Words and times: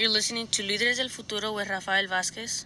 You're 0.00 0.08
listening 0.08 0.46
to 0.52 0.62
Líderes 0.62 0.96
del 0.96 1.10
Futuro 1.10 1.52
with 1.52 1.68
Rafael 1.68 2.06
Vázquez. 2.06 2.64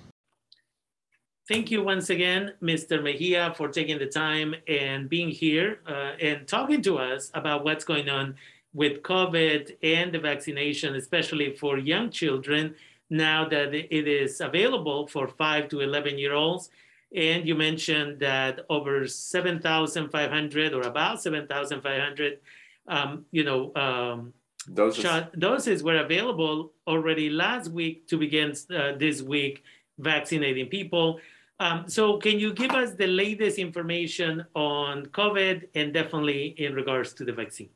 Thank 1.48 1.68
you 1.68 1.82
once 1.82 2.08
again, 2.10 2.52
Mr. 2.62 3.02
Mejia, 3.02 3.52
for 3.56 3.66
taking 3.66 3.98
the 3.98 4.06
time 4.06 4.54
and 4.68 5.08
being 5.08 5.30
here 5.30 5.80
uh, 5.84 6.12
and 6.20 6.46
talking 6.46 6.80
to 6.82 6.96
us 6.96 7.32
about 7.34 7.64
what's 7.64 7.84
going 7.84 8.08
on 8.08 8.36
with 8.72 9.02
COVID 9.02 9.76
and 9.82 10.14
the 10.14 10.20
vaccination, 10.20 10.94
especially 10.94 11.56
for 11.56 11.76
young 11.76 12.08
children, 12.08 12.76
now 13.10 13.48
that 13.48 13.74
it 13.74 14.06
is 14.06 14.40
available 14.40 15.08
for 15.08 15.26
5 15.26 15.68
to 15.70 15.80
11 15.80 16.16
year 16.16 16.34
olds. 16.34 16.70
And 17.16 17.48
you 17.48 17.56
mentioned 17.56 18.20
that 18.20 18.60
over 18.70 19.08
7,500 19.08 20.72
or 20.72 20.82
about 20.82 21.20
7,500, 21.20 22.38
um, 22.86 23.24
you 23.32 23.42
know, 23.42 23.74
um, 23.74 24.32
doses. 24.72 25.04
Doses 25.38 25.82
were 25.82 25.98
available 25.98 26.72
already 26.86 27.30
last 27.30 27.70
week 27.70 28.06
to 28.08 28.16
begin 28.16 28.54
uh, 28.74 28.92
this 28.98 29.22
week 29.22 29.62
vaccinating 29.98 30.66
people. 30.66 31.20
Um, 31.60 31.88
so 31.88 32.18
can 32.18 32.38
you 32.38 32.52
give 32.52 32.72
us 32.72 32.92
the 32.92 33.06
latest 33.06 33.58
information 33.58 34.44
on 34.54 35.06
COVID 35.06 35.68
and 35.74 35.94
definitely 35.94 36.54
in 36.58 36.74
regards 36.74 37.12
to 37.14 37.24
the 37.24 37.32
vaccine? 37.32 37.70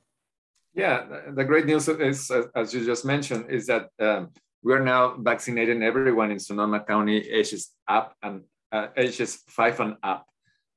Yeah, 0.75 1.07
the 1.31 1.45
great 1.45 1.67
news 1.67 1.89
is, 1.89 2.31
as 2.55 2.75
you 2.75 2.85
just 2.85 3.05
mentioned, 3.05 3.51
is 3.51 3.67
that 3.67 3.91
um, 4.01 4.31
we're 4.63 4.83
now 4.83 5.17
vaccinating 5.19 5.83
everyone 5.83 6.31
in 6.31 6.39
Sonoma 6.39 6.81
County 6.81 7.17
ages 7.17 7.71
up 7.87 8.15
and 8.23 8.43
uh, 8.73 8.89
ages 8.97 9.43
five 9.49 9.81
and 9.81 9.97
up. 10.03 10.27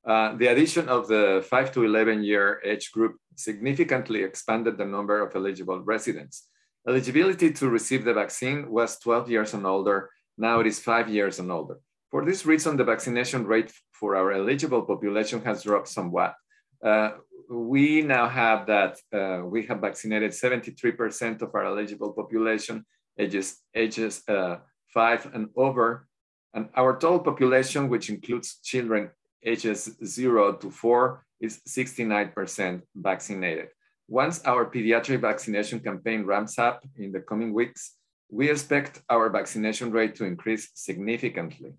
Uh, 0.06 0.36
the 0.36 0.48
addition 0.48 0.90
of 0.90 1.08
the 1.08 1.46
5 1.48 1.72
to 1.74 1.84
11 1.84 2.24
year 2.24 2.60
age 2.66 2.92
group 2.92 3.18
significantly 3.36 4.24
expanded 4.24 4.78
the 4.78 4.86
number 4.86 5.22
of 5.22 5.36
eligible 5.36 5.80
residents. 5.82 6.48
Eligibility 6.88 7.52
to 7.52 7.70
receive 7.70 8.04
the 8.04 8.14
vaccine 8.14 8.70
was 8.72 8.98
12 9.00 9.30
years 9.30 9.54
and 9.54 9.66
older. 9.66 10.10
Now 10.38 10.60
it 10.60 10.68
is 10.68 10.80
five 10.80 11.08
years 11.08 11.38
and 11.38 11.52
older. 11.52 11.78
For 12.10 12.26
this 12.26 12.46
reason, 12.46 12.76
the 12.76 12.84
vaccination 12.84 13.46
rate 13.46 13.72
for 13.94 14.16
our 14.16 14.32
eligible 14.32 14.82
population 14.82 15.42
has 15.44 15.64
dropped 15.64 15.88
somewhat. 15.88 16.34
Uh, 16.84 17.12
we 17.50 18.02
now 18.02 18.28
have 18.28 18.66
that 18.68 18.98
uh, 19.14 19.46
we 19.46 19.66
have 19.68 19.82
vaccinated 19.82 20.32
73% 20.32 21.42
of 21.42 21.54
our 21.54 21.66
eligible 21.66 22.12
population 22.14 22.86
ages, 23.20 23.60
ages 23.76 24.24
uh, 24.28 24.58
five 24.94 25.30
and 25.34 25.50
over. 25.56 26.08
And 26.54 26.70
our 26.76 26.98
total 26.98 27.20
population, 27.20 27.88
which 27.88 28.10
includes 28.10 28.60
children 28.64 29.12
ages 29.44 29.98
zero 30.06 30.54
to 30.54 30.70
four 30.70 31.26
is 31.40 31.62
69% 31.68 32.82
vaccinated. 32.96 33.70
Once 34.08 34.42
our 34.46 34.66
pediatric 34.66 35.22
vaccination 35.22 35.80
campaign 35.80 36.26
ramps 36.26 36.60
up 36.60 36.84
in 36.98 37.12
the 37.12 37.22
coming 37.22 37.54
weeks, 37.54 37.96
we 38.30 38.50
expect 38.50 39.02
our 39.10 39.30
vaccination 39.30 39.92
rate 39.92 40.16
to 40.16 40.26
increase 40.26 40.70
significantly. 40.76 41.74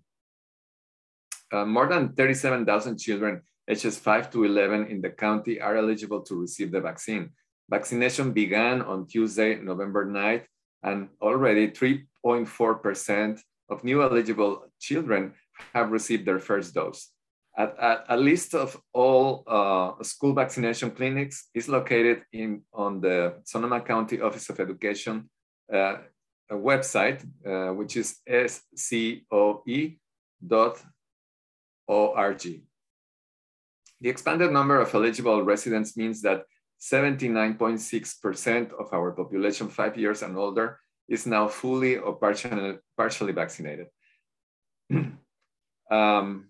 Uh, 1.51 1.65
more 1.65 1.87
than 1.87 2.13
37,000 2.13 2.97
children 2.97 3.41
ages 3.69 3.97
5 3.97 4.31
to 4.31 4.43
11 4.43 4.87
in 4.87 5.01
the 5.01 5.09
county 5.09 5.61
are 5.61 5.77
eligible 5.77 6.21
to 6.21 6.35
receive 6.35 6.71
the 6.71 6.81
vaccine. 6.81 7.29
Vaccination 7.69 8.33
began 8.33 8.81
on 8.81 9.07
Tuesday, 9.07 9.55
November 9.55 10.05
9th, 10.05 10.45
and 10.83 11.09
already 11.21 11.69
3.4% 11.69 13.39
of 13.69 13.83
new 13.83 14.01
eligible 14.01 14.65
children 14.79 15.33
have 15.73 15.91
received 15.91 16.25
their 16.25 16.39
first 16.39 16.73
dose. 16.73 17.12
A, 17.55 17.97
a, 18.09 18.17
list 18.17 18.55
of 18.55 18.81
all 18.93 19.43
uh, 19.45 20.01
school 20.01 20.33
vaccination 20.33 20.89
clinics 20.89 21.49
is 21.53 21.69
located 21.69 22.23
in 22.31 22.63
on 22.73 22.99
the 22.99 23.35
Sonoma 23.43 23.81
County 23.81 24.19
Office 24.21 24.49
of 24.49 24.59
Education 24.59 25.29
uh, 25.71 25.97
website, 26.51 27.23
uh, 27.45 27.73
which 27.73 27.95
is 27.95 28.19
scoe.org. 28.75 29.97
The 34.01 34.09
expanded 34.09 34.51
number 34.51 34.81
of 34.81 34.93
eligible 34.93 35.43
residents 35.43 35.95
means 35.95 36.21
that 36.23 36.45
79.6% 36.81 38.73
of 38.73 38.91
our 38.91 39.11
population 39.11 39.69
five 39.69 39.95
years 39.95 40.23
and 40.23 40.35
older 40.37 40.79
is 41.07 41.25
now 41.25 41.47
fully 41.47 41.97
or 41.97 42.15
partially, 42.15 42.79
partially 42.97 43.31
vaccinated. 43.31 43.87
um, 45.91 46.49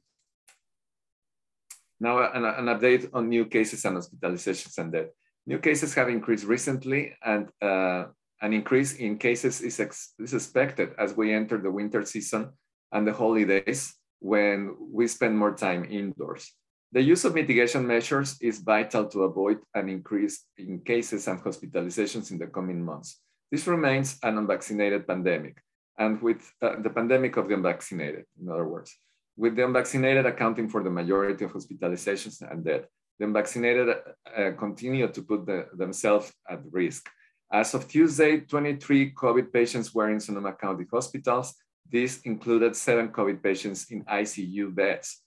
now, 2.03 2.19
an, 2.33 2.43
an, 2.43 2.65
update 2.65 3.09
on 3.13 3.29
new 3.29 3.45
cases 3.45 3.85
and 3.85 3.95
hospitalizations 3.95 4.77
and 4.77 4.91
death. 4.91 5.07
New 5.47 5.59
cases 5.59 5.93
have 5.93 6.09
increased 6.09 6.43
recently, 6.43 7.15
and 7.23 7.47
uh, 7.61 8.03
an 8.41 8.51
increase 8.51 8.95
in 8.95 9.17
cases 9.17 9.61
is, 9.61 9.79
is 10.19 10.33
expected 10.33 10.89
as 10.99 11.15
we 11.15 11.33
enter 11.33 11.57
the 11.57 11.71
winter 11.71 12.03
season 12.03 12.51
and 12.91 13.07
the 13.07 13.13
holidays 13.13 13.95
when 14.19 14.75
we 14.91 15.07
spend 15.07 15.37
more 15.37 15.55
time 15.55 15.85
indoors. 15.85 16.51
The 16.91 17.01
use 17.01 17.23
of 17.23 17.35
mitigation 17.35 17.87
measures 17.87 18.35
is 18.41 18.59
vital 18.59 19.05
to 19.05 19.23
avoid 19.23 19.59
an 19.73 19.87
increase 19.87 20.43
in 20.57 20.81
cases 20.81 21.29
and 21.29 21.41
hospitalizations 21.41 22.31
in 22.31 22.37
the 22.37 22.47
coming 22.47 22.83
months. 22.83 23.21
This 23.49 23.65
remains 23.65 24.19
an 24.23 24.37
unvaccinated 24.37 25.07
pandemic, 25.07 25.55
and 25.97 26.21
with 26.21 26.41
uh, 26.61 26.81
the 26.81 26.89
pandemic 26.89 27.37
of 27.37 27.47
the 27.47 27.53
unvaccinated, 27.53 28.25
in 28.41 28.49
other 28.49 28.67
words 28.67 28.93
with 29.35 29.55
the 29.55 29.65
unvaccinated 29.65 30.25
accounting 30.25 30.69
for 30.69 30.83
the 30.83 30.89
majority 30.89 31.45
of 31.45 31.53
hospitalizations 31.53 32.41
and 32.49 32.63
death. 32.63 32.85
The 33.19 33.25
unvaccinated 33.25 33.89
uh, 33.89 34.51
continue 34.57 35.07
to 35.07 35.21
put 35.21 35.45
the, 35.45 35.67
themselves 35.73 36.31
at 36.49 36.59
risk. 36.71 37.09
As 37.51 37.73
of 37.73 37.87
Tuesday, 37.87 38.39
23 38.39 39.13
COVID 39.13 39.53
patients 39.53 39.93
were 39.93 40.09
in 40.09 40.19
Sonoma 40.19 40.53
County 40.53 40.85
hospitals. 40.91 41.53
This 41.89 42.21
included 42.21 42.75
seven 42.75 43.09
COVID 43.09 43.43
patients 43.43 43.91
in 43.91 44.03
ICU 44.05 44.73
beds. 44.73 45.21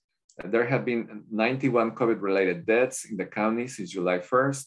There 0.45 0.67
have 0.67 0.85
been 0.85 1.25
91 1.31 1.93
COVID 1.93 2.21
related 2.21 2.67
deaths 2.67 3.05
in 3.07 3.17
the 3.17 3.25
county 3.25 3.69
since 3.69 3.91
July 3.91 4.19
1st, 4.19 4.65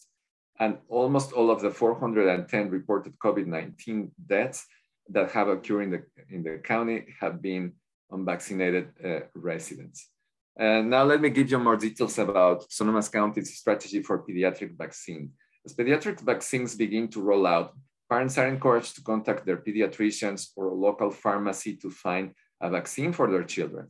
and 0.60 0.78
almost 0.88 1.32
all 1.34 1.52
of 1.52 1.62
the 1.62 1.70
410 1.70 2.70
reported 2.70 3.20
COVID 3.20 3.46
19 3.46 4.12
deaths 4.26 4.66
that 5.10 5.32
have 5.32 5.48
occurred 5.48 5.82
in 5.82 5.92
the, 5.92 6.04
in 6.30 6.44
the 6.44 6.58
county 6.64 7.06
have 7.20 7.42
been 7.42 7.74
unvaccinated 8.12 8.90
uh, 9.04 9.20
residents. 9.36 10.10
And 10.58 10.90
now 10.90 11.04
let 11.04 11.22
me 11.22 11.30
give 11.30 11.50
you 11.50 11.60
more 11.60 11.78
details 11.78 12.18
about 12.20 12.72
Sonoma 12.72 13.02
County's 13.04 13.58
strategy 13.58 14.02
for 14.04 14.26
pediatric 14.26 14.78
vaccine. 14.78 15.32
As 15.66 15.74
pediatric 15.74 16.20
vaccines 16.20 16.76
begin 16.76 17.08
to 17.10 17.22
roll 17.22 17.48
out, 17.48 17.74
parents 18.10 18.38
are 18.38 18.48
encouraged 18.48 18.96
to 18.96 19.04
contact 19.04 19.46
their 19.46 19.58
pediatricians 19.58 20.50
or 20.56 20.68
a 20.68 20.74
local 20.74 21.12
pharmacy 21.12 21.76
to 21.78 21.90
find 21.90 22.34
a 22.60 22.70
vaccine 22.70 23.14
for 23.14 23.32
their 23.32 23.44
children. 23.44 23.88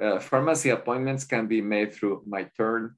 Uh, 0.00 0.18
pharmacy 0.18 0.70
appointments 0.70 1.24
can 1.24 1.46
be 1.46 1.60
made 1.60 1.92
through 1.92 2.22
myturn.ca.gov. 2.28 2.94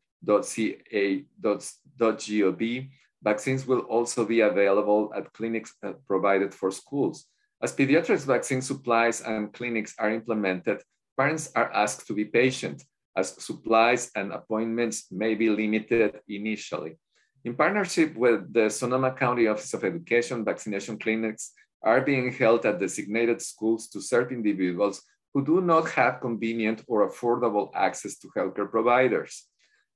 Vaccines 3.23 3.67
will 3.67 3.81
also 3.81 4.25
be 4.25 4.41
available 4.41 5.13
at 5.15 5.31
clinics 5.33 5.75
uh, 5.83 5.93
provided 6.07 6.55
for 6.55 6.71
schools. 6.71 7.27
As 7.62 7.76
pediatrics 7.76 8.25
vaccine 8.25 8.62
supplies 8.62 9.21
and 9.21 9.53
clinics 9.53 9.94
are 9.98 10.10
implemented, 10.10 10.82
parents 11.16 11.53
are 11.54 11.71
asked 11.72 12.06
to 12.06 12.15
be 12.15 12.25
patient 12.25 12.82
as 13.15 13.37
supplies 13.44 14.10
and 14.15 14.32
appointments 14.32 15.12
may 15.12 15.34
be 15.34 15.50
limited 15.50 16.21
initially. 16.28 16.98
In 17.44 17.54
partnership 17.54 18.16
with 18.16 18.53
the 18.53 18.71
Sonoma 18.71 19.12
County 19.12 19.47
Office 19.47 19.75
of 19.75 19.84
Education, 19.84 20.44
vaccination 20.44 20.98
clinics 20.98 21.53
are 21.82 22.00
being 22.00 22.32
held 22.32 22.65
at 22.65 22.81
designated 22.81 23.43
schools 23.43 23.88
to 23.88 24.00
serve 24.00 24.32
individuals 24.32 25.03
who 25.34 25.44
do 25.44 25.60
not 25.60 25.91
have 25.91 26.21
convenient 26.21 26.82
or 26.87 27.10
affordable 27.10 27.71
access 27.75 28.19
to 28.19 28.28
healthcare 28.37 28.71
providers. 28.71 29.47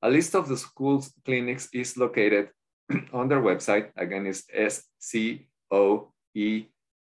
A 0.02 0.10
list 0.10 0.34
of 0.34 0.48
the 0.48 0.56
schools 0.56 1.14
clinics 1.24 1.68
is 1.72 1.96
located 1.96 2.50
on 3.12 3.28
their 3.28 3.40
website. 3.40 3.90
Again, 3.96 4.26
it's 4.26 4.44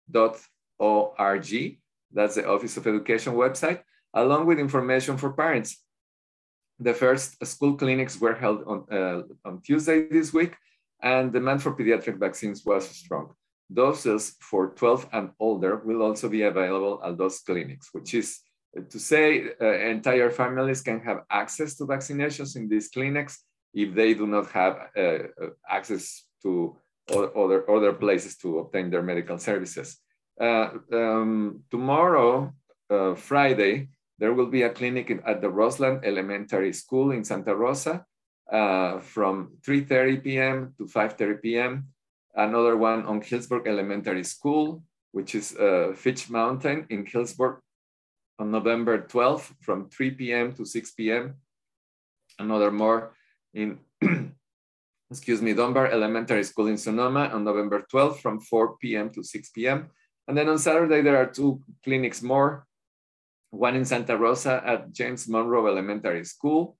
scoe.org. 0.09 1.77
That's 2.13 2.35
the 2.35 2.47
Office 2.47 2.77
of 2.77 2.87
Education 2.87 3.33
website, 3.33 3.81
along 4.13 4.45
with 4.47 4.59
information 4.59 5.17
for 5.17 5.31
parents. 5.31 5.81
The 6.79 6.93
first 6.93 7.45
school 7.45 7.75
clinics 7.75 8.19
were 8.19 8.33
held 8.33 8.63
on, 8.65 8.85
uh, 8.91 9.21
on 9.45 9.61
Tuesday 9.61 10.07
this 10.07 10.33
week, 10.33 10.55
and 11.01 11.31
demand 11.31 11.61
for 11.61 11.75
pediatric 11.75 12.17
vaccines 12.17 12.65
was 12.65 12.89
strong. 12.89 13.33
Doses 13.71 14.35
for 14.41 14.71
12 14.71 15.07
and 15.13 15.29
older 15.39 15.77
will 15.77 16.01
also 16.01 16.27
be 16.27 16.41
available 16.41 17.01
at 17.05 17.17
those 17.17 17.39
clinics, 17.39 17.89
which 17.93 18.13
is 18.13 18.39
to 18.89 18.99
say 18.99 19.51
uh, 19.61 19.65
entire 19.65 20.29
families 20.29 20.81
can 20.81 20.99
have 21.01 21.23
access 21.29 21.75
to 21.75 21.85
vaccinations 21.85 22.55
in 22.55 22.67
these 22.67 22.89
clinics 22.89 23.43
if 23.73 23.93
they 23.93 24.13
do 24.13 24.27
not 24.27 24.49
have 24.51 24.89
uh, 24.97 25.01
uh 25.01 25.49
access 25.69 26.25
to 26.41 26.75
other, 27.11 27.69
other 27.69 27.93
places 27.93 28.37
to 28.37 28.59
obtain 28.59 28.89
their 28.89 29.03
medical 29.03 29.37
services. 29.37 29.97
Uh, 30.39 30.69
um, 30.91 31.63
tomorrow, 31.69 32.53
uh, 32.89 33.15
Friday, 33.15 33.89
there 34.17 34.33
will 34.33 34.47
be 34.47 34.63
a 34.63 34.69
clinic 34.69 35.11
at 35.25 35.41
the 35.41 35.49
Roseland 35.49 36.05
Elementary 36.05 36.73
School 36.73 37.11
in 37.11 37.23
Santa 37.23 37.55
Rosa 37.55 38.05
uh, 38.51 38.99
from 38.99 39.57
3.30 39.61 40.23
p.m. 40.23 40.73
to 40.77 40.85
5.30 40.85 41.41
p.m. 41.41 41.87
Another 42.35 42.77
one 42.77 43.05
on 43.05 43.21
Healdsburg 43.21 43.67
Elementary 43.67 44.23
School 44.23 44.83
which 45.11 45.35
is 45.35 45.55
uh, 45.55 45.93
Fitch 45.95 46.29
Mountain 46.29 46.87
in 46.89 47.05
Healdsburg 47.05 47.59
on 48.39 48.51
November 48.51 49.01
12th 49.01 49.53
from 49.61 49.89
3 49.89 50.11
p.m. 50.11 50.53
to 50.53 50.65
6 50.65 50.91
p.m. 50.91 51.35
Another 52.39 52.71
more 52.71 53.13
in, 53.53 53.79
excuse 55.11 55.41
me, 55.41 55.53
Dunbar 55.53 55.87
Elementary 55.87 56.43
School 56.43 56.67
in 56.67 56.77
Sonoma 56.77 57.27
on 57.33 57.43
November 57.43 57.83
12th 57.91 58.21
from 58.21 58.39
4 58.39 58.77
p.m. 58.77 59.09
to 59.11 59.21
6 59.21 59.49
p.m. 59.49 59.91
And 60.27 60.37
then 60.37 60.47
on 60.47 60.57
Saturday, 60.57 61.01
there 61.01 61.17
are 61.17 61.25
two 61.25 61.61
clinics 61.83 62.21
more, 62.21 62.65
one 63.49 63.75
in 63.75 63.83
Santa 63.83 64.15
Rosa 64.15 64.63
at 64.65 64.93
James 64.93 65.27
Monroe 65.27 65.67
Elementary 65.67 66.23
School 66.23 66.77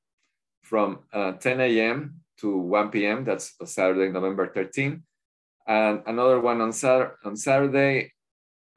from 0.63 0.99
uh, 1.11 1.33
10 1.33 1.59
a.m. 1.59 2.21
to 2.39 2.57
1 2.57 2.89
p.m. 2.89 3.25
That's 3.25 3.53
Saturday, 3.65 4.09
November 4.09 4.47
13th. 4.47 5.01
And 5.67 6.01
another 6.07 6.39
one 6.39 6.61
on, 6.61 6.71
Sat 6.71 7.11
on 7.25 7.35
Saturday 7.35 8.13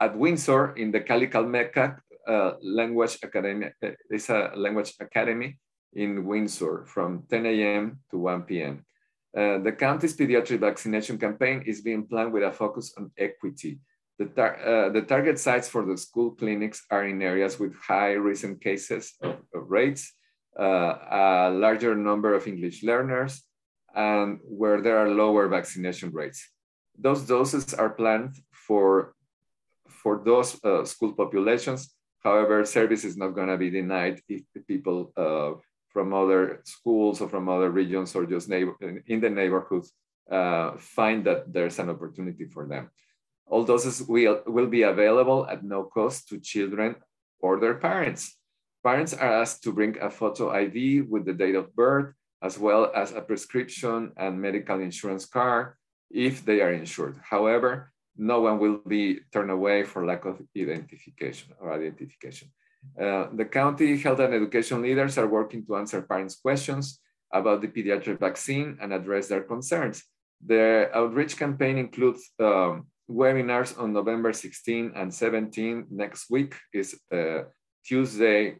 at 0.00 0.18
Windsor 0.18 0.72
in 0.74 0.90
the 0.90 1.00
Cali 1.00 1.28
Calmécac 1.28 2.00
uh, 2.26 2.52
Language 2.60 3.18
Academy. 3.22 3.68
It's 4.10 4.28
a 4.30 4.50
language 4.56 4.94
academy 4.98 5.58
in 5.92 6.24
Windsor 6.24 6.84
from 6.86 7.22
10 7.30 7.46
a.m. 7.46 8.00
to 8.10 8.18
1 8.18 8.42
p.m. 8.42 8.84
Uh, 9.36 9.58
the 9.58 9.72
county's 9.72 10.16
pediatric 10.16 10.60
vaccination 10.60 11.18
campaign 11.18 11.62
is 11.66 11.80
being 11.80 12.06
planned 12.06 12.32
with 12.32 12.44
a 12.44 12.52
focus 12.52 12.94
on 12.96 13.10
equity. 13.18 13.80
The, 14.18 14.26
tar 14.26 14.50
uh, 14.62 14.88
the 14.90 15.02
target 15.02 15.40
sites 15.40 15.68
for 15.68 15.84
the 15.84 15.98
school 15.98 16.30
clinics 16.30 16.86
are 16.88 17.04
in 17.04 17.20
areas 17.20 17.58
with 17.58 17.74
high 17.74 18.12
recent 18.12 18.62
cases 18.62 19.12
of, 19.22 19.38
of 19.52 19.68
rates, 19.68 20.12
uh, 20.58 20.94
a 21.10 21.50
larger 21.50 21.96
number 21.96 22.32
of 22.32 22.46
English 22.46 22.84
learners, 22.84 23.42
and 23.92 24.38
where 24.44 24.80
there 24.80 24.98
are 24.98 25.08
lower 25.08 25.48
vaccination 25.48 26.12
rates. 26.12 26.48
Those 26.96 27.22
doses 27.22 27.74
are 27.74 27.90
planned 27.90 28.36
for, 28.52 29.16
for 29.88 30.22
those 30.24 30.62
uh, 30.64 30.84
school 30.84 31.12
populations. 31.12 31.92
However, 32.22 32.64
service 32.64 33.02
is 33.04 33.16
not 33.16 33.34
gonna 33.34 33.58
be 33.58 33.70
denied 33.70 34.22
if 34.28 34.42
people 34.68 35.12
uh, 35.16 35.58
from 35.94 36.12
other 36.12 36.60
schools 36.64 37.20
or 37.22 37.28
from 37.28 37.48
other 37.48 37.70
regions 37.70 38.14
or 38.14 38.26
just 38.26 38.48
neighbor, 38.48 38.74
in 39.06 39.20
the 39.20 39.30
neighborhoods 39.30 39.92
uh, 40.30 40.72
find 40.76 41.24
that 41.24 41.50
there's 41.52 41.78
an 41.78 41.88
opportunity 41.88 42.44
for 42.44 42.66
them. 42.66 42.90
All 43.46 43.64
doses 43.64 44.02
will, 44.02 44.42
will 44.46 44.66
be 44.66 44.82
available 44.82 45.46
at 45.46 45.62
no 45.62 45.84
cost 45.84 46.28
to 46.28 46.40
children 46.40 46.96
or 47.38 47.60
their 47.60 47.76
parents. 47.76 48.36
Parents 48.82 49.14
are 49.14 49.32
asked 49.40 49.62
to 49.62 49.72
bring 49.72 49.96
a 50.00 50.10
photo 50.10 50.50
ID 50.50 51.02
with 51.02 51.24
the 51.24 51.32
date 51.32 51.54
of 51.54 51.74
birth, 51.76 52.12
as 52.42 52.58
well 52.58 52.90
as 52.94 53.12
a 53.12 53.22
prescription 53.22 54.12
and 54.16 54.40
medical 54.40 54.80
insurance 54.80 55.24
card 55.24 55.74
if 56.10 56.44
they 56.44 56.60
are 56.60 56.72
insured. 56.72 57.16
However, 57.22 57.92
no 58.16 58.40
one 58.40 58.58
will 58.58 58.80
be 58.86 59.20
turned 59.32 59.50
away 59.50 59.84
for 59.84 60.04
lack 60.04 60.24
of 60.24 60.40
identification 60.56 61.54
or 61.60 61.72
identification. 61.72 62.48
Uh, 63.00 63.26
the 63.34 63.44
county 63.44 63.96
health 63.98 64.20
and 64.20 64.34
education 64.34 64.82
leaders 64.82 65.18
are 65.18 65.26
working 65.26 65.64
to 65.66 65.76
answer 65.76 66.02
parents' 66.02 66.36
questions 66.36 67.00
about 67.32 67.60
the 67.60 67.68
pediatric 67.68 68.20
vaccine 68.20 68.78
and 68.80 68.92
address 68.92 69.28
their 69.28 69.42
concerns. 69.42 70.04
The 70.46 70.90
outreach 70.94 71.36
campaign 71.36 71.78
includes 71.78 72.30
um, 72.38 72.86
webinars 73.10 73.78
on 73.78 73.92
November 73.92 74.32
16 74.32 74.92
and 74.94 75.12
17. 75.12 75.86
Next 75.90 76.30
week 76.30 76.54
is 76.72 76.98
uh, 77.12 77.42
Tuesday 77.84 78.56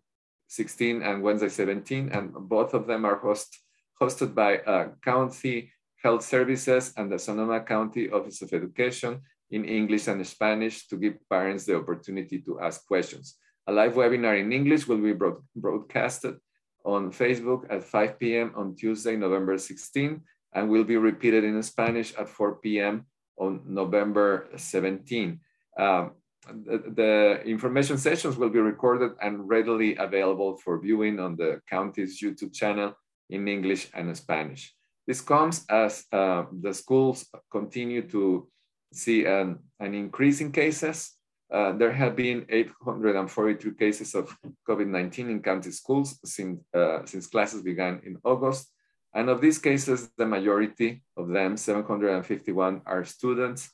16 0.49 1.03
and 1.03 1.23
Wednesday 1.23 1.49
17, 1.49 2.11
and 2.11 2.33
both 2.33 2.75
of 2.75 2.87
them 2.87 3.05
are 3.05 3.17
host, 3.17 3.59
hosted 4.01 4.35
by 4.35 4.59
uh, 4.59 4.89
County 5.03 5.73
Health 6.03 6.23
Services 6.23 6.93
and 6.97 7.11
the 7.11 7.19
Sonoma 7.19 7.61
County 7.61 8.11
Office 8.11 8.43
of 8.43 8.53
Education 8.53 9.21
in 9.51 9.65
English 9.65 10.09
and 10.09 10.27
Spanish 10.27 10.87
to 10.89 10.97
give 10.97 11.17
parents 11.31 11.65
the 11.65 11.77
opportunity 11.77 12.41
to 12.41 12.61
ask 12.61 12.87
questions. 12.87 13.37
A 13.67 13.73
live 13.73 13.95
webinar 13.95 14.39
in 14.39 14.53
English 14.53 14.87
will 14.87 14.99
be 14.99 15.13
broad 15.13 15.37
broadcasted 15.57 16.37
on 16.85 17.11
Facebook 17.11 17.65
at 17.71 17.83
5 17.83 18.19
p.m. 18.19 18.53
on 18.57 18.77
Tuesday, 18.77 19.17
November 19.17 19.57
16, 19.57 20.21
and 20.53 20.69
will 20.69 20.85
be 20.85 20.97
repeated 20.97 21.45
in 21.45 21.63
Spanish 21.63 22.15
at 22.15 22.29
4 22.29 22.57
p.m. 22.57 23.07
on 23.39 23.63
November 23.67 24.49
17. 24.57 25.41
Um, 25.79 26.13
the, 26.47 26.93
the, 26.95 27.43
information 27.47 27.97
sessions 27.97 28.37
will 28.37 28.51
be 28.51 28.59
recorded 28.59 29.13
and 29.23 29.49
readily 29.49 29.97
available 29.97 30.59
for 30.59 30.79
viewing 30.79 31.19
on 31.19 31.37
the 31.37 31.61
county's 31.69 32.21
YouTube 32.21 32.53
channel 32.53 32.93
in 33.31 33.49
English 33.49 33.89
and 33.95 34.15
Spanish. 34.15 34.75
This 35.07 35.23
comes 35.23 35.65
as 35.71 36.05
uh, 36.13 36.45
the 36.53 36.75
schools 36.75 37.27
continue 37.51 38.03
to 38.09 38.47
see 38.93 39.25
an, 39.25 39.59
an 39.81 39.95
increase 39.95 40.41
in 40.43 40.53
cases. 40.53 41.14
Uh, 41.55 41.71
there 41.71 41.93
have 41.93 42.17
been 42.17 42.45
842 42.49 43.75
cases 43.75 44.17
of 44.17 44.37
COVID-19 44.69 45.31
in 45.31 45.41
county 45.41 45.71
schools 45.71 46.19
since, 46.25 46.61
uh, 46.75 47.05
since 47.05 47.29
classes 47.29 47.63
began 47.63 48.01
in 48.05 48.19
August. 48.25 48.73
And 49.15 49.29
of 49.31 49.41
these 49.41 49.59
cases, 49.59 50.11
the 50.19 50.27
majority 50.27 51.05
of 51.17 51.29
them, 51.29 51.57
751, 51.57 52.83
are 52.87 53.05
students 53.05 53.71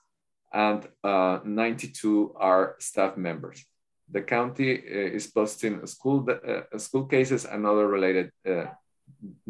and 0.52 0.86
uh, 1.02 1.38
92 1.42 2.34
are 2.36 2.76
staff 2.80 3.16
members. 3.16 3.64
The 4.10 4.20
county 4.20 4.76
uh, 4.76 5.16
is 5.16 5.28
posting 5.28 5.86
school, 5.86 6.28
uh, 6.28 6.78
school 6.78 7.06
cases 7.06 7.46
and 7.46 7.64
other 7.64 7.86
related 7.86 8.30
uh, 8.46 8.66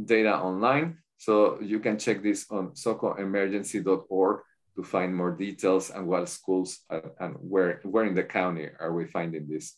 data 0.05 0.39
online. 0.39 0.99
So 1.17 1.59
you 1.61 1.81
can 1.81 1.99
check 1.99 2.23
this 2.23 2.47
on 2.49 2.75
socoemergency.org 2.75 4.41
to 4.81 4.89
find 4.89 5.15
more 5.15 5.33
details 5.33 5.91
and 5.91 6.07
what 6.07 6.29
schools 6.29 6.79
uh, 6.91 7.01
and 7.19 7.35
where, 7.41 7.81
where 7.85 8.05
in 8.05 8.15
the 8.15 8.23
county 8.23 8.69
are 8.79 8.93
we 8.93 9.05
finding 9.07 9.47
these 9.49 9.75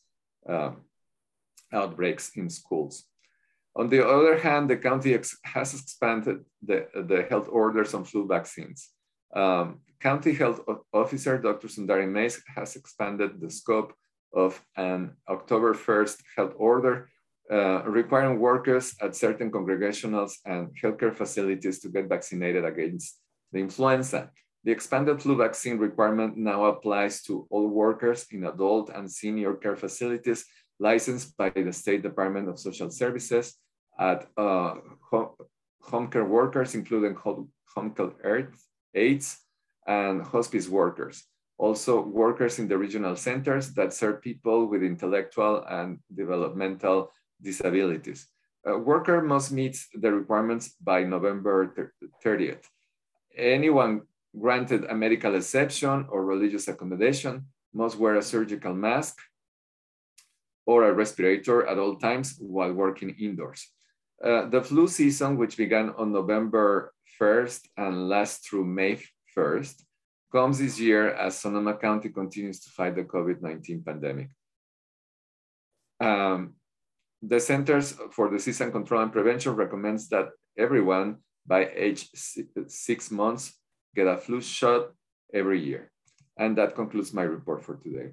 um, 0.48 0.82
outbreaks 1.72 2.32
in 2.36 2.48
schools. 2.48 3.04
On 3.74 3.88
the 3.88 4.06
other 4.06 4.38
hand, 4.38 4.68
the 4.68 4.76
county 4.76 5.14
ex 5.14 5.36
has 5.44 5.74
expanded 5.74 6.44
the, 6.62 6.86
the 6.94 7.26
health 7.30 7.48
orders 7.50 7.94
on 7.94 8.04
flu 8.04 8.26
vaccines. 8.26 8.90
Um, 9.34 9.80
county 9.98 10.34
health 10.34 10.60
officer, 10.92 11.38
Dr. 11.38 11.68
Sundari 11.68 12.08
Mase, 12.08 12.42
has 12.54 12.76
expanded 12.76 13.40
the 13.40 13.50
scope 13.50 13.94
of 14.34 14.62
an 14.76 15.16
October 15.28 15.74
1st 15.74 16.16
health 16.36 16.54
order 16.56 17.08
uh, 17.50 17.82
requiring 17.84 18.38
workers 18.38 18.94
at 19.00 19.16
certain 19.16 19.50
congregationals 19.50 20.32
and 20.44 20.68
healthcare 20.80 21.14
facilities 21.14 21.80
to 21.80 21.88
get 21.88 22.08
vaccinated 22.08 22.64
against 22.64 23.18
the 23.52 23.58
influenza. 23.58 24.30
The 24.64 24.70
expanded 24.70 25.20
flu 25.20 25.36
vaccine 25.36 25.78
requirement 25.78 26.36
now 26.36 26.66
applies 26.66 27.22
to 27.22 27.46
all 27.50 27.68
workers 27.68 28.26
in 28.30 28.44
adult 28.44 28.90
and 28.90 29.10
senior 29.10 29.54
care 29.54 29.76
facilities 29.76 30.44
licensed 30.78 31.36
by 31.36 31.50
the 31.50 31.72
State 31.72 32.02
Department 32.02 32.48
of 32.48 32.60
Social 32.60 32.90
Services 32.90 33.56
at 33.98 34.28
uh, 34.36 34.74
home, 35.10 36.08
care 36.10 36.24
workers, 36.24 36.74
including 36.74 37.14
home, 37.14 37.50
home 37.74 37.92
care 37.94 38.52
aides 38.94 39.38
and 39.86 40.22
hospice 40.22 40.68
workers. 40.68 41.24
Also 41.58 42.00
workers 42.00 42.58
in 42.58 42.68
the 42.68 42.78
regional 42.78 43.16
centers 43.16 43.74
that 43.74 43.92
serve 43.92 44.22
people 44.22 44.66
with 44.66 44.82
intellectual 44.82 45.64
and 45.68 45.98
developmental 46.14 47.10
disabilities. 47.40 48.28
A 48.64 48.78
worker 48.78 49.22
must 49.22 49.50
meet 49.50 49.76
the 49.94 50.12
requirements 50.12 50.74
by 50.80 51.02
November 51.02 51.92
30th. 52.24 52.64
Anyone 53.36 54.02
granted 54.38 54.84
a 54.84 54.94
medical 54.94 55.34
exception 55.34 56.06
or 56.08 56.24
religious 56.24 56.68
accommodation 56.68 57.46
must 57.74 57.98
wear 57.98 58.16
a 58.16 58.22
surgical 58.22 58.74
mask 58.74 59.18
or 60.66 60.88
a 60.88 60.92
respirator 60.92 61.66
at 61.66 61.78
all 61.78 61.96
times 61.96 62.36
while 62.38 62.72
working 62.72 63.10
indoors. 63.18 63.68
Uh, 64.22 64.46
the 64.48 64.62
flu 64.62 64.86
season, 64.86 65.36
which 65.36 65.56
began 65.56 65.90
on 65.98 66.12
November 66.12 66.92
1st 67.20 67.68
and 67.76 68.08
lasts 68.08 68.46
through 68.46 68.64
May 68.64 69.00
1st, 69.36 69.82
comes 70.30 70.58
this 70.58 70.78
year 70.78 71.12
as 71.14 71.38
Sonoma 71.38 71.74
County 71.74 72.08
continues 72.08 72.60
to 72.60 72.70
fight 72.70 72.94
the 72.94 73.02
COVID-19 73.02 73.84
pandemic. 73.84 74.28
Um, 76.00 76.54
the 77.20 77.38
Centers 77.38 77.96
for 78.10 78.30
Disease 78.30 78.60
and 78.60 78.72
Control 78.72 79.02
and 79.02 79.12
Prevention 79.12 79.54
recommends 79.54 80.08
that 80.08 80.30
everyone 80.56 81.18
by 81.46 81.68
age 81.74 82.08
six 82.14 83.10
months 83.10 83.52
get 83.94 84.06
a 84.06 84.16
flu 84.16 84.40
shot 84.40 84.92
every 85.32 85.60
year. 85.60 85.90
And 86.36 86.56
that 86.58 86.74
concludes 86.74 87.12
my 87.12 87.22
report 87.22 87.62
for 87.64 87.76
today. 87.76 88.10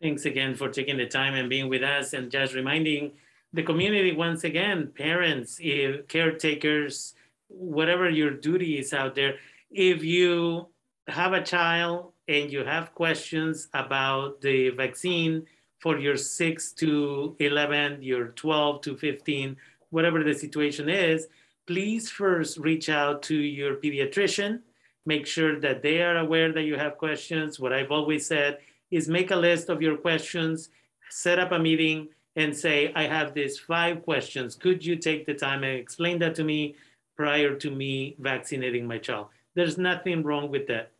Thanks 0.00 0.24
again 0.24 0.54
for 0.54 0.68
taking 0.68 0.96
the 0.96 1.06
time 1.06 1.34
and 1.34 1.48
being 1.48 1.68
with 1.68 1.82
us 1.82 2.12
and 2.12 2.30
just 2.30 2.54
reminding 2.54 3.12
the 3.52 3.62
community 3.62 4.12
once 4.16 4.44
again, 4.44 4.90
parents, 4.96 5.58
if 5.60 6.08
caretakers, 6.08 7.14
whatever 7.48 8.08
your 8.08 8.30
duty 8.30 8.78
is 8.78 8.92
out 8.92 9.14
there, 9.14 9.34
if 9.70 10.02
you 10.02 10.66
have 11.06 11.34
a 11.34 11.42
child 11.42 12.12
and 12.28 12.50
you 12.50 12.64
have 12.64 12.94
questions 12.94 13.68
about 13.74 14.40
the 14.40 14.70
vaccine 14.70 15.46
for 15.80 15.98
your 15.98 16.16
6 16.16 16.72
to 16.72 17.36
11, 17.40 18.02
your 18.02 18.28
12 18.28 18.80
to 18.82 18.96
15, 18.96 19.56
whatever 19.90 20.24
the 20.24 20.32
situation 20.32 20.88
is, 20.88 21.26
please 21.66 22.10
first 22.10 22.58
reach 22.58 22.88
out 22.88 23.22
to 23.22 23.34
your 23.34 23.76
pediatrician 23.76 24.60
Make 25.04 25.26
sure 25.26 25.58
that 25.60 25.82
they 25.82 26.00
are 26.00 26.18
aware 26.18 26.52
that 26.52 26.62
you 26.62 26.76
have 26.76 26.96
questions. 26.96 27.58
What 27.58 27.72
I've 27.72 27.90
always 27.90 28.26
said 28.26 28.58
is 28.90 29.08
make 29.08 29.30
a 29.30 29.36
list 29.36 29.68
of 29.68 29.82
your 29.82 29.96
questions, 29.96 30.68
set 31.10 31.38
up 31.38 31.50
a 31.52 31.58
meeting, 31.58 32.08
and 32.36 32.56
say, 32.56 32.92
I 32.94 33.04
have 33.04 33.34
these 33.34 33.58
five 33.58 34.02
questions. 34.04 34.54
Could 34.54 34.84
you 34.84 34.96
take 34.96 35.26
the 35.26 35.34
time 35.34 35.64
and 35.64 35.76
explain 35.76 36.18
that 36.20 36.34
to 36.36 36.44
me 36.44 36.76
prior 37.16 37.56
to 37.56 37.70
me 37.70 38.14
vaccinating 38.20 38.86
my 38.86 38.98
child? 38.98 39.26
There's 39.54 39.76
nothing 39.76 40.22
wrong 40.22 40.50
with 40.50 40.68
that. 40.68 40.92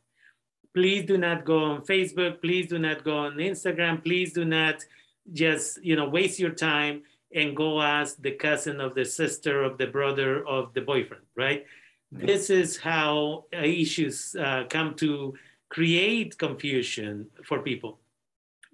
Please 0.75 1.07
do 1.07 1.17
not 1.17 1.45
go 1.45 1.59
on 1.65 1.83
Facebook. 1.83 2.41
Please 2.41 2.67
do 2.69 2.79
not 2.79 3.05
go 3.05 3.19
on 3.19 3.35
Instagram. 3.35 4.03
Please 4.03 4.33
do 4.33 4.45
not 4.45 4.85
just 5.33 5.83
you 5.85 5.95
know 5.95 6.09
waste 6.09 6.41
your 6.41 6.51
time 6.51 7.03
and 7.35 7.57
go 7.57 7.81
ask 7.81 8.21
the 8.23 8.33
cousin 8.33 8.81
of 8.81 8.95
the 8.95 9.05
sister 9.05 9.63
of 9.63 9.79
the 9.79 9.87
brother 9.87 10.47
of 10.47 10.73
the 10.75 10.81
boyfriend, 10.81 11.25
right? 11.37 11.65
This 12.11 12.51
is 12.51 12.77
how 12.77 13.45
uh, 13.55 13.61
issues 13.61 14.37
uh, 14.39 14.65
come 14.69 14.95
to 14.97 15.35
create 15.71 16.37
confusion 16.37 17.27
for 17.45 17.61
people. 17.61 17.99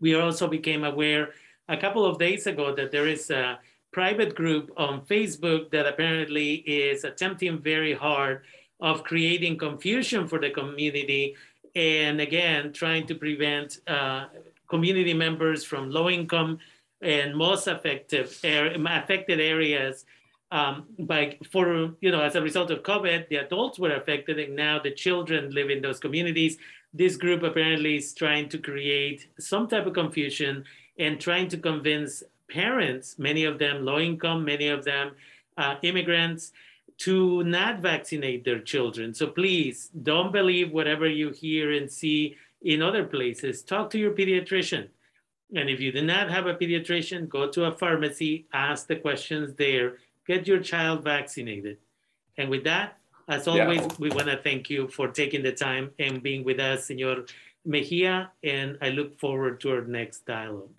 We 0.00 0.14
also 0.14 0.48
became 0.48 0.82
aware 0.84 1.30
a 1.68 1.76
couple 1.76 2.04
of 2.04 2.18
days 2.18 2.46
ago 2.48 2.74
that 2.74 2.90
there 2.90 3.06
is 3.06 3.30
a 3.30 3.60
private 3.92 4.34
group 4.34 4.72
on 4.76 5.02
Facebook 5.02 5.70
that 5.70 5.86
apparently 5.86 6.56
is 6.66 7.04
attempting 7.04 7.60
very 7.60 7.94
hard 7.94 8.42
of 8.80 9.04
creating 9.04 9.58
confusion 9.58 10.26
for 10.26 10.40
the 10.40 10.50
community 10.50 11.36
and 11.74 12.20
again 12.20 12.72
trying 12.72 13.06
to 13.06 13.14
prevent 13.14 13.78
uh, 13.86 14.26
community 14.68 15.14
members 15.14 15.64
from 15.64 15.90
low 15.90 16.10
income 16.10 16.58
and 17.00 17.36
most 17.36 17.68
effective 17.68 18.38
affected 18.44 19.40
areas 19.40 20.04
um, 20.50 20.86
by 20.98 21.38
for 21.50 21.94
you 22.00 22.10
know 22.10 22.22
as 22.22 22.34
a 22.34 22.42
result 22.42 22.70
of 22.70 22.82
COVID, 22.82 23.28
the 23.28 23.36
adults 23.36 23.78
were 23.78 23.94
affected, 23.94 24.38
and 24.38 24.56
now 24.56 24.78
the 24.78 24.90
children 24.90 25.50
live 25.50 25.70
in 25.70 25.82
those 25.82 26.00
communities. 26.00 26.58
This 26.94 27.16
group 27.16 27.42
apparently 27.42 27.96
is 27.96 28.14
trying 28.14 28.48
to 28.48 28.58
create 28.58 29.28
some 29.38 29.68
type 29.68 29.86
of 29.86 29.92
confusion 29.92 30.64
and 30.98 31.20
trying 31.20 31.48
to 31.48 31.58
convince 31.58 32.22
parents, 32.50 33.18
many 33.18 33.44
of 33.44 33.58
them 33.58 33.84
low 33.84 33.98
income, 33.98 34.44
many 34.44 34.68
of 34.68 34.84
them 34.84 35.12
uh, 35.58 35.76
immigrants, 35.82 36.52
to 36.96 37.44
not 37.44 37.80
vaccinate 37.80 38.44
their 38.44 38.60
children. 38.60 39.12
So 39.14 39.26
please 39.26 39.90
don't 40.02 40.32
believe 40.32 40.72
whatever 40.72 41.06
you 41.06 41.30
hear 41.30 41.72
and 41.72 41.90
see 41.90 42.36
in 42.62 42.82
other 42.82 43.04
places. 43.04 43.62
Talk 43.62 43.90
to 43.90 43.98
your 43.98 44.12
pediatrician. 44.12 44.88
And 45.54 45.70
if 45.70 45.80
you 45.80 45.92
do 45.92 46.02
not 46.02 46.30
have 46.30 46.46
a 46.46 46.54
pediatrician, 46.54 47.28
go 47.28 47.48
to 47.48 47.64
a 47.64 47.72
pharmacy, 47.72 48.46
ask 48.52 48.86
the 48.86 48.96
questions 48.96 49.54
there, 49.54 49.96
get 50.26 50.46
your 50.46 50.60
child 50.60 51.04
vaccinated. 51.04 51.78
And 52.36 52.50
with 52.50 52.64
that, 52.64 52.98
as 53.28 53.48
always, 53.48 53.80
yeah. 53.80 53.88
we 53.98 54.10
want 54.10 54.26
to 54.26 54.36
thank 54.36 54.70
you 54.70 54.88
for 54.88 55.08
taking 55.08 55.42
the 55.42 55.52
time 55.52 55.90
and 55.98 56.22
being 56.22 56.44
with 56.44 56.60
us, 56.60 56.86
Senor 56.86 57.24
Mejia. 57.64 58.30
And 58.42 58.78
I 58.80 58.90
look 58.90 59.18
forward 59.18 59.60
to 59.60 59.72
our 59.72 59.82
next 59.82 60.26
dialogue. 60.26 60.70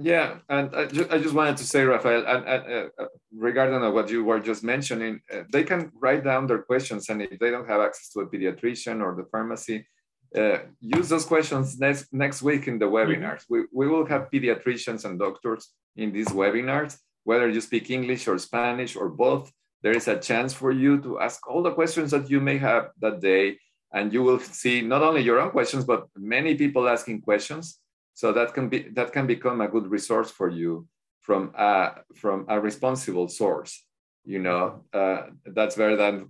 Yeah, 0.00 0.38
and 0.48 0.74
I 0.76 0.86
just, 0.86 1.10
I 1.10 1.18
just 1.18 1.34
wanted 1.34 1.56
to 1.56 1.64
say, 1.64 1.82
Rafael, 1.82 2.24
and, 2.24 2.46
and 2.46 2.90
uh, 3.00 3.06
regarding 3.36 3.80
what 3.92 4.08
you 4.08 4.22
were 4.22 4.38
just 4.38 4.62
mentioning, 4.62 5.20
uh, 5.34 5.42
they 5.52 5.64
can 5.64 5.90
write 6.00 6.22
down 6.22 6.46
their 6.46 6.62
questions, 6.62 7.08
and 7.08 7.20
if 7.20 7.36
they 7.40 7.50
don't 7.50 7.68
have 7.68 7.80
access 7.80 8.10
to 8.10 8.20
a 8.20 8.26
pediatrician 8.26 9.02
or 9.02 9.16
the 9.16 9.24
pharmacy, 9.24 9.88
uh, 10.36 10.58
use 10.80 11.08
those 11.08 11.24
questions 11.24 11.78
next, 11.78 12.12
next 12.12 12.42
week 12.42 12.68
in 12.68 12.78
the 12.78 12.86
webinars. 12.86 13.42
Mm-hmm. 13.44 13.54
We, 13.54 13.60
we 13.72 13.88
will 13.88 14.06
have 14.06 14.30
pediatricians 14.30 15.04
and 15.04 15.18
doctors 15.18 15.68
in 15.96 16.12
these 16.12 16.28
webinars, 16.28 16.98
whether 17.24 17.48
you 17.48 17.60
speak 17.60 17.90
English 17.90 18.28
or 18.28 18.38
Spanish 18.38 18.96
or 18.96 19.08
both, 19.08 19.52
there 19.82 19.96
is 19.96 20.08
a 20.08 20.18
chance 20.18 20.52
for 20.52 20.72
you 20.72 21.00
to 21.02 21.20
ask 21.20 21.48
all 21.48 21.62
the 21.62 21.72
questions 21.72 22.10
that 22.10 22.28
you 22.30 22.40
may 22.40 22.58
have 22.58 22.90
that 23.00 23.20
day. 23.20 23.58
And 23.92 24.12
you 24.12 24.22
will 24.22 24.40
see 24.40 24.82
not 24.82 25.02
only 25.02 25.22
your 25.22 25.40
own 25.40 25.50
questions, 25.50 25.84
but 25.84 26.08
many 26.16 26.54
people 26.54 26.88
asking 26.88 27.22
questions. 27.22 27.78
So 28.14 28.32
that 28.32 28.52
can 28.52 28.68
be 28.68 28.88
that 28.94 29.12
can 29.12 29.26
become 29.26 29.60
a 29.60 29.68
good 29.68 29.86
resource 29.86 30.30
for 30.30 30.50
you 30.50 30.86
from 31.20 31.52
a, 31.56 32.00
from 32.16 32.46
a 32.48 32.60
responsible 32.60 33.28
source 33.28 33.84
you 34.28 34.38
know 34.38 34.84
uh, 34.92 35.22
that's 35.46 35.76
better 35.76 35.96
than 35.96 36.28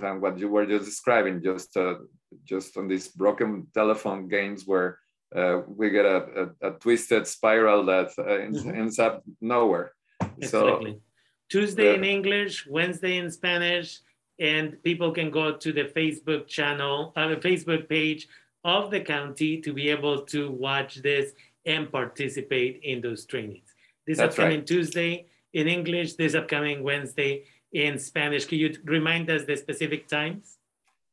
than 0.00 0.20
what 0.20 0.38
you 0.38 0.48
were 0.48 0.64
just 0.64 0.84
describing 0.84 1.42
just 1.42 1.76
uh, 1.76 1.96
just 2.44 2.76
on 2.76 2.86
these 2.86 3.08
broken 3.08 3.66
telephone 3.74 4.28
games 4.28 4.66
where 4.66 4.98
uh, 5.34 5.62
we 5.66 5.90
get 5.90 6.04
a, 6.04 6.18
a, 6.42 6.68
a, 6.68 6.70
twisted 6.78 7.24
spiral 7.26 7.84
that 7.84 8.10
uh, 8.18 8.24
ends, 8.24 8.62
mm-hmm. 8.62 8.80
ends, 8.80 8.98
up 8.98 9.22
nowhere 9.40 9.92
exactly. 10.38 10.92
so 10.92 11.00
tuesday 11.48 11.94
in 11.94 12.04
english 12.04 12.66
wednesday 12.68 13.16
in 13.16 13.28
spanish 13.30 13.98
and 14.38 14.80
people 14.84 15.10
can 15.10 15.28
go 15.28 15.56
to 15.56 15.72
the 15.72 15.86
facebook 15.98 16.46
channel 16.46 17.12
uh, 17.16 17.26
the 17.26 17.36
facebook 17.48 17.88
page 17.88 18.28
of 18.62 18.92
the 18.92 19.00
county 19.00 19.60
to 19.60 19.72
be 19.72 19.88
able 19.88 20.22
to 20.22 20.52
watch 20.52 21.02
this 21.02 21.32
and 21.66 21.90
participate 21.90 22.80
in 22.84 23.00
those 23.00 23.24
trainings 23.26 23.74
this 24.06 24.20
upcoming 24.20 24.60
right. 24.60 24.66
tuesday 24.66 25.26
in 25.52 25.68
English 25.68 26.14
this 26.14 26.34
upcoming 26.34 26.82
Wednesday 26.82 27.44
in 27.72 27.98
Spanish. 27.98 28.44
Can 28.46 28.58
you 28.58 28.76
remind 28.84 29.30
us 29.30 29.44
the 29.44 29.56
specific 29.56 30.08
times? 30.08 30.58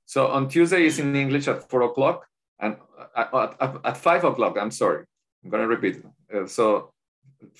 So 0.06 0.27
on 0.27 0.48
Tuesday 0.48 0.86
is 0.86 1.00
in 1.00 1.15
English 1.15 1.48
at 1.48 1.70
four 1.70 1.82
o'clock 1.84 2.25
and 2.60 2.77
at, 3.15 3.34
at, 3.34 3.75
at, 3.84 3.98
five 3.98 4.24
o'clock, 4.24 4.58
I'm 4.60 4.72
sorry, 4.72 5.06
I'm 5.44 5.50
gonna 5.50 5.67
repeat. 5.67 6.03
Uh, 6.34 6.48
so 6.48 6.91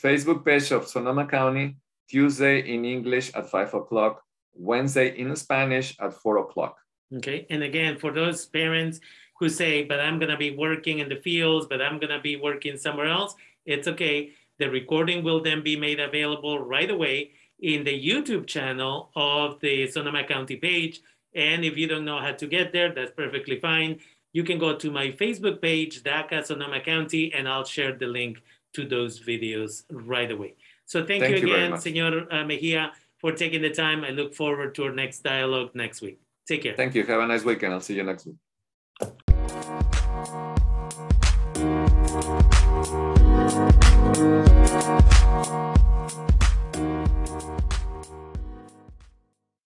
Facebook 0.01 0.46
page 0.46 0.72
of 0.72 0.88
Sonoma 0.88 1.27
County, 1.27 1.77
Tuesday 2.10 2.60
in 2.74 2.86
English 2.86 3.34
at 3.34 3.50
five 3.50 3.74
o'clock, 3.74 4.24
Wednesday 4.53 5.17
in 5.17 5.36
Spanish 5.36 5.96
at 6.00 6.13
four 6.13 6.38
o'clock. 6.38 6.77
Okay, 7.17 7.46
and 7.50 7.63
again, 7.63 7.98
for 7.98 8.12
those 8.12 8.46
parents 8.46 9.00
who 9.39 9.50
say, 9.50 9.84
but 9.84 10.00
I'm 10.00 10.17
gonna 10.17 10.38
be 10.38 10.55
working 10.55 11.00
in 11.00 11.10
the 11.10 11.17
fields, 11.17 11.67
but 11.69 11.81
I'm 11.81 12.00
gonna 12.00 12.22
be 12.22 12.38
working 12.38 12.77
somewhere 12.77 13.07
else, 13.07 13.36
it's 13.65 13.88
okay. 13.88 14.31
The 14.59 14.69
recording 14.69 15.23
will 15.23 15.41
then 15.41 15.63
be 15.63 15.75
made 15.75 15.99
available 15.99 16.59
right 16.59 16.89
away 16.89 17.31
in 17.59 17.83
the 17.83 18.09
YouTube 18.09 18.47
channel 18.47 19.09
of 19.15 19.59
the 19.59 19.87
Sonoma 19.87 20.23
County 20.23 20.55
page. 20.55 21.01
And 21.35 21.63
if 21.63 21.77
you 21.77 21.87
don't 21.87 22.05
know 22.05 22.19
how 22.19 22.31
to 22.31 22.47
get 22.47 22.71
there, 22.71 22.93
that's 22.93 23.11
perfectly 23.11 23.59
fine. 23.59 23.99
You 24.33 24.43
can 24.43 24.59
go 24.59 24.75
to 24.75 24.91
my 24.91 25.07
Facebook 25.11 25.61
page, 25.61 26.03
DACA 26.03 26.45
Sonoma 26.45 26.81
County, 26.81 27.33
and 27.33 27.47
I'll 27.47 27.65
share 27.65 27.93
the 27.93 28.07
link 28.07 28.37
to 28.73 28.85
those 28.85 29.19
videos 29.19 29.83
right 29.91 30.31
away. 30.31 30.55
So 30.85 31.05
thank, 31.05 31.23
thank 31.23 31.37
you 31.37 31.53
again, 31.53 31.79
Senor 31.79 32.31
uh, 32.31 32.43
Mejia, 32.45 32.91
for 33.19 33.31
taking 33.31 33.61
the 33.61 33.71
time. 33.71 34.03
I 34.03 34.09
look 34.09 34.33
forward 34.33 34.75
to 34.75 34.85
our 34.85 34.91
next 34.91 35.19
dialogue 35.19 35.71
next 35.73 36.01
week. 36.01 36.19
Take 36.47 36.63
care. 36.63 36.75
Thank 36.75 36.95
you. 36.95 37.03
Have 37.05 37.19
a 37.19 37.27
nice 37.27 37.43
weekend. 37.43 37.73
I'll 37.73 37.81
see 37.81 37.95
you 37.95 38.03
next 38.03 38.25
week. 38.25 38.35